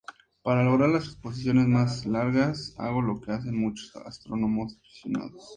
[0.41, 5.45] Para lograr las exposiciones más largas, hago lo que hacen muchos astrónomos aficionados.